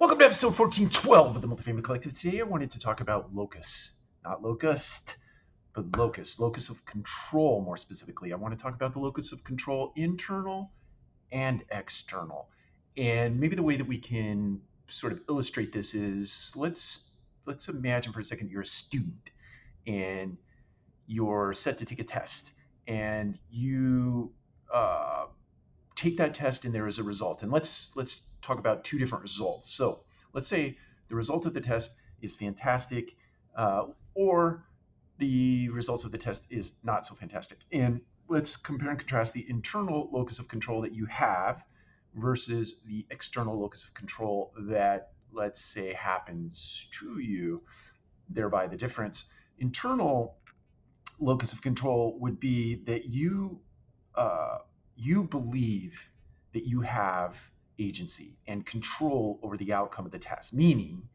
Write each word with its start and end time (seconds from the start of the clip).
Welcome 0.00 0.20
to 0.20 0.26
episode 0.26 0.56
1412 0.56 1.34
of 1.34 1.42
the 1.42 1.48
Multifamily 1.48 1.82
Collective. 1.82 2.14
Today 2.14 2.38
I 2.38 2.44
wanted 2.44 2.70
to 2.70 2.78
talk 2.78 3.00
about 3.00 3.34
locus, 3.34 3.94
not 4.22 4.44
locust, 4.44 5.16
but 5.74 5.96
locus, 5.96 6.38
locus 6.38 6.68
of 6.68 6.84
control 6.84 7.62
more 7.62 7.76
specifically. 7.76 8.32
I 8.32 8.36
want 8.36 8.56
to 8.56 8.62
talk 8.62 8.76
about 8.76 8.92
the 8.92 9.00
locus 9.00 9.32
of 9.32 9.42
control, 9.42 9.92
internal 9.96 10.70
and 11.32 11.64
external. 11.72 12.48
And 12.96 13.40
maybe 13.40 13.56
the 13.56 13.64
way 13.64 13.74
that 13.74 13.88
we 13.88 13.98
can 13.98 14.60
sort 14.86 15.12
of 15.12 15.20
illustrate 15.28 15.72
this 15.72 15.96
is 15.96 16.52
let's 16.54 17.00
let's 17.44 17.68
imagine 17.68 18.12
for 18.12 18.20
a 18.20 18.24
second 18.24 18.52
you're 18.52 18.60
a 18.60 18.66
student 18.66 19.32
and 19.84 20.38
you're 21.08 21.52
set 21.54 21.78
to 21.78 21.84
take 21.84 21.98
a 21.98 22.04
test 22.04 22.52
and 22.86 23.36
you 23.50 24.30
uh, 24.72 25.24
take 25.98 26.18
that 26.18 26.32
test 26.32 26.64
and 26.64 26.72
there 26.72 26.86
is 26.86 27.00
a 27.00 27.02
result. 27.02 27.42
And 27.42 27.50
let's 27.50 27.90
let's 27.96 28.22
talk 28.40 28.58
about 28.60 28.84
two 28.84 28.98
different 28.98 29.22
results. 29.22 29.70
So 29.70 30.04
let's 30.32 30.46
say 30.46 30.78
the 31.08 31.16
result 31.16 31.44
of 31.44 31.54
the 31.54 31.60
test 31.60 31.90
is 32.22 32.36
fantastic, 32.36 33.16
uh, 33.56 33.86
or 34.14 34.64
the 35.18 35.68
results 35.70 36.04
of 36.04 36.12
the 36.12 36.18
test 36.18 36.46
is 36.50 36.74
not 36.84 37.04
so 37.04 37.16
fantastic. 37.16 37.58
And 37.72 38.00
let's 38.28 38.56
compare 38.56 38.90
and 38.90 38.98
contrast 38.98 39.32
the 39.32 39.44
internal 39.48 40.08
locus 40.12 40.38
of 40.38 40.46
control 40.46 40.82
that 40.82 40.94
you 40.94 41.06
have 41.06 41.64
versus 42.14 42.76
the 42.86 43.04
external 43.10 43.58
locus 43.58 43.84
of 43.84 43.92
control 43.94 44.52
that 44.70 45.10
let's 45.32 45.60
say 45.60 45.92
happens 45.94 46.88
to 46.92 47.18
you. 47.18 47.62
Thereby 48.30 48.68
the 48.68 48.76
difference. 48.76 49.24
Internal 49.58 50.36
locus 51.18 51.52
of 51.52 51.60
control 51.60 52.16
would 52.20 52.38
be 52.38 52.84
that 52.84 53.06
you 53.06 53.58
uh, 54.14 54.58
you 54.98 55.22
believe 55.22 56.10
that 56.52 56.66
you 56.66 56.80
have 56.80 57.38
agency 57.78 58.36
and 58.48 58.66
control 58.66 59.38
over 59.42 59.56
the 59.56 59.72
outcome 59.72 60.04
of 60.04 60.10
the 60.10 60.18
test, 60.18 60.52
meaning 60.52 61.08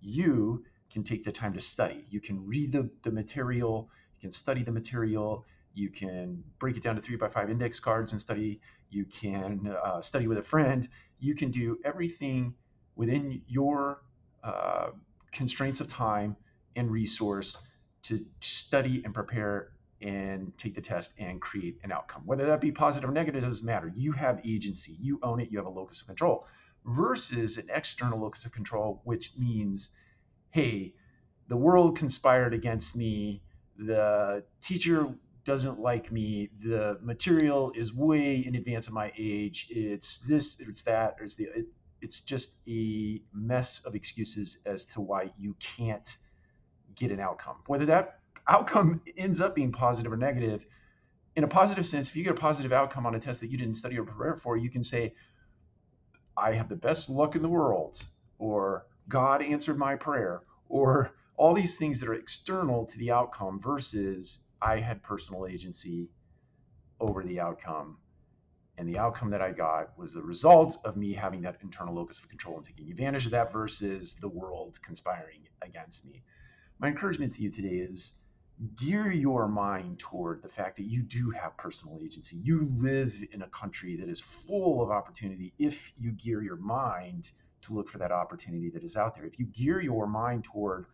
you 0.00 0.64
can 0.92 1.02
take 1.02 1.24
the 1.24 1.32
time 1.32 1.54
to 1.54 1.60
study. 1.60 2.04
You 2.10 2.20
can 2.20 2.46
read 2.46 2.72
the, 2.72 2.90
the 3.02 3.10
material, 3.10 3.88
you 4.16 4.20
can 4.20 4.30
study 4.30 4.62
the 4.62 4.72
material, 4.72 5.46
you 5.72 5.88
can 5.88 6.44
break 6.58 6.76
it 6.76 6.82
down 6.82 6.96
to 6.96 7.00
three 7.00 7.16
by 7.16 7.28
five 7.28 7.48
index 7.48 7.80
cards 7.80 8.12
and 8.12 8.20
study, 8.20 8.60
you 8.90 9.06
can 9.06 9.74
uh, 9.82 10.02
study 10.02 10.26
with 10.26 10.36
a 10.36 10.42
friend, 10.42 10.86
you 11.18 11.34
can 11.34 11.50
do 11.50 11.78
everything 11.84 12.54
within 12.96 13.40
your 13.46 14.02
uh, 14.44 14.88
constraints 15.32 15.80
of 15.80 15.88
time 15.88 16.36
and 16.76 16.90
resource 16.90 17.58
to 18.02 18.26
study 18.40 19.00
and 19.06 19.14
prepare 19.14 19.70
and 20.02 20.56
take 20.58 20.74
the 20.74 20.80
test 20.80 21.12
and 21.18 21.40
create 21.40 21.78
an 21.84 21.92
outcome. 21.92 22.22
Whether 22.26 22.46
that 22.46 22.60
be 22.60 22.72
positive 22.72 23.08
or 23.08 23.12
negative 23.12 23.42
doesn't 23.42 23.64
matter. 23.64 23.92
You 23.94 24.12
have 24.12 24.40
agency, 24.44 24.96
you 25.00 25.18
own 25.22 25.40
it, 25.40 25.50
you 25.50 25.58
have 25.58 25.66
a 25.66 25.70
locus 25.70 26.00
of 26.00 26.06
control 26.08 26.46
versus 26.84 27.58
an 27.58 27.68
external 27.72 28.20
locus 28.20 28.44
of 28.44 28.52
control, 28.52 29.00
which 29.04 29.32
means, 29.38 29.90
hey, 30.50 30.94
the 31.48 31.56
world 31.56 31.96
conspired 31.96 32.54
against 32.54 32.96
me, 32.96 33.42
the 33.78 34.44
teacher 34.60 35.08
doesn't 35.44 35.80
like 35.80 36.10
me, 36.12 36.50
the 36.64 36.98
material 37.02 37.72
is 37.74 37.92
way 37.92 38.36
in 38.36 38.54
advance 38.54 38.86
of 38.88 38.94
my 38.94 39.12
age, 39.16 39.68
it's 39.70 40.18
this, 40.18 40.60
it's 40.60 40.82
that, 40.82 41.16
it's 41.20 41.34
the 41.36 41.44
it, 41.44 41.66
it's 42.00 42.20
just 42.20 42.56
a 42.68 43.20
mess 43.32 43.84
of 43.84 43.94
excuses 43.94 44.58
as 44.66 44.84
to 44.86 45.00
why 45.00 45.30
you 45.38 45.54
can't 45.60 46.16
get 46.96 47.12
an 47.12 47.20
outcome. 47.20 47.56
Whether 47.66 47.86
that 47.86 48.21
outcome 48.48 49.00
ends 49.16 49.40
up 49.40 49.54
being 49.54 49.72
positive 49.72 50.12
or 50.12 50.16
negative. 50.16 50.64
In 51.34 51.44
a 51.44 51.48
positive 51.48 51.86
sense, 51.86 52.08
if 52.08 52.16
you 52.16 52.24
get 52.24 52.32
a 52.32 52.40
positive 52.40 52.72
outcome 52.72 53.06
on 53.06 53.14
a 53.14 53.20
test 53.20 53.40
that 53.40 53.50
you 53.50 53.56
didn't 53.56 53.76
study 53.76 53.98
or 53.98 54.04
prepare 54.04 54.36
for, 54.36 54.56
you 54.56 54.70
can 54.70 54.84
say, 54.84 55.14
I 56.36 56.52
have 56.52 56.68
the 56.68 56.76
best 56.76 57.08
luck 57.08 57.36
in 57.36 57.42
the 57.42 57.48
world, 57.48 58.02
or 58.38 58.86
God 59.08 59.42
answered 59.42 59.78
my 59.78 59.96
prayer, 59.96 60.42
or 60.68 61.12
all 61.36 61.54
these 61.54 61.76
things 61.76 62.00
that 62.00 62.08
are 62.08 62.14
external 62.14 62.86
to 62.86 62.98
the 62.98 63.10
outcome 63.10 63.60
versus 63.60 64.40
I 64.60 64.80
had 64.80 65.02
personal 65.02 65.46
agency 65.46 66.10
over 67.00 67.22
the 67.22 67.40
outcome. 67.40 67.98
And 68.78 68.88
the 68.88 68.98
outcome 68.98 69.30
that 69.30 69.42
I 69.42 69.52
got 69.52 69.98
was 69.98 70.14
the 70.14 70.22
result 70.22 70.78
of 70.84 70.96
me 70.96 71.12
having 71.12 71.42
that 71.42 71.58
internal 71.62 71.94
locus 71.94 72.20
of 72.20 72.28
control 72.28 72.56
and 72.56 72.64
taking 72.64 72.90
advantage 72.90 73.26
of 73.26 73.32
that 73.32 73.52
versus 73.52 74.14
the 74.14 74.28
world 74.28 74.78
conspiring 74.82 75.46
against 75.60 76.06
me. 76.06 76.22
My 76.78 76.88
encouragement 76.88 77.32
to 77.34 77.42
you 77.42 77.50
today 77.50 77.76
is 77.76 78.12
gear 78.76 79.10
your 79.10 79.48
mind 79.48 79.98
toward 79.98 80.42
the 80.42 80.48
fact 80.48 80.76
that 80.76 80.84
you 80.84 81.02
do 81.02 81.30
have 81.30 81.56
personal 81.56 81.98
agency. 82.02 82.36
You 82.36 82.70
live 82.76 83.14
in 83.32 83.42
a 83.42 83.48
country 83.48 83.96
that 83.96 84.08
is 84.08 84.20
full 84.20 84.82
of 84.82 84.90
opportunity 84.90 85.52
if 85.58 85.92
you 85.98 86.12
gear 86.12 86.42
your 86.42 86.56
mind 86.56 87.30
to 87.62 87.74
look 87.74 87.88
for 87.88 87.98
that 87.98 88.12
opportunity 88.12 88.70
that 88.70 88.84
is 88.84 88.96
out 88.96 89.16
there. 89.16 89.24
If 89.24 89.38
you 89.38 89.46
gear 89.46 89.80
your 89.80 90.06
mind 90.06 90.44
toward 90.44 90.86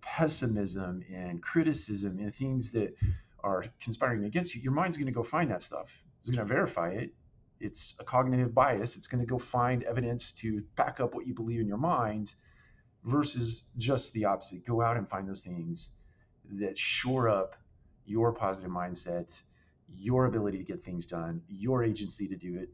pessimism 0.00 1.04
and 1.12 1.42
criticism 1.42 2.18
and 2.18 2.34
things 2.34 2.72
that 2.72 2.96
are 3.42 3.64
conspiring 3.80 4.24
against 4.24 4.54
you, 4.54 4.62
your 4.62 4.72
mind's 4.72 4.96
going 4.96 5.06
to 5.06 5.12
go 5.12 5.22
find 5.22 5.50
that 5.50 5.62
stuff. 5.62 5.88
It's 6.18 6.30
going 6.30 6.46
to 6.46 6.54
verify 6.54 6.90
it. 6.90 7.12
It's 7.60 7.94
a 7.98 8.04
cognitive 8.04 8.54
bias. 8.54 8.96
It's 8.96 9.06
going 9.06 9.22
to 9.22 9.26
go 9.26 9.38
find 9.38 9.82
evidence 9.82 10.32
to 10.32 10.62
back 10.76 11.00
up 11.00 11.14
what 11.14 11.26
you 11.26 11.34
believe 11.34 11.60
in 11.60 11.66
your 11.66 11.78
mind 11.78 12.32
versus 13.04 13.62
just 13.78 14.12
the 14.12 14.26
opposite. 14.26 14.66
Go 14.66 14.82
out 14.82 14.96
and 14.96 15.08
find 15.08 15.28
those 15.28 15.40
things 15.40 15.90
that 16.52 16.78
shore 16.78 17.28
up 17.28 17.56
your 18.04 18.32
positive 18.32 18.70
mindset, 18.70 19.40
your 19.88 20.26
ability 20.26 20.58
to 20.58 20.64
get 20.64 20.84
things 20.84 21.06
done, 21.06 21.42
your 21.48 21.84
agency 21.84 22.28
to 22.28 22.36
do 22.36 22.56
it, 22.56 22.70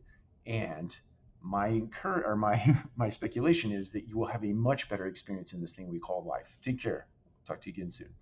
and 0.47 0.97
my 1.41 1.69
incur 1.69 2.23
or 2.25 2.37
my 2.37 2.79
my 2.97 3.09
speculation 3.09 3.73
is 3.73 3.91
that 3.91 4.07
you 4.07 4.19
will 4.19 4.27
have 4.27 4.45
a 4.45 4.53
much 4.53 4.89
better 4.89 5.07
experience 5.07 5.53
in 5.53 5.61
this 5.61 5.73
thing 5.73 5.89
we 5.89 5.99
call 5.99 6.25
life. 6.25 6.57
Take 6.63 6.81
care. 6.81 7.07
Talk 7.47 7.61
to 7.63 7.71
you 7.71 7.75
again 7.75 7.91
soon. 7.91 8.15